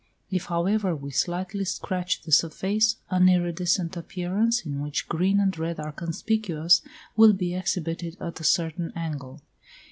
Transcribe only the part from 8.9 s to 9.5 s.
angle.